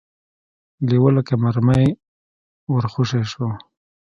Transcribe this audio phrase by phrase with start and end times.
[0.87, 1.87] لېوه لکه مرمۍ
[2.73, 3.47] ور خوشې شو.